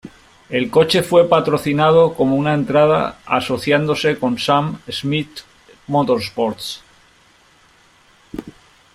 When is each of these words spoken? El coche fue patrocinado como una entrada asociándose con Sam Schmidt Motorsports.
El 0.49 0.71
coche 0.71 1.03
fue 1.03 1.27
patrocinado 1.29 2.15
como 2.15 2.35
una 2.35 2.55
entrada 2.55 3.19
asociándose 3.27 4.17
con 4.17 4.39
Sam 4.39 4.81
Schmidt 4.89 5.41
Motorsports. 5.85 6.81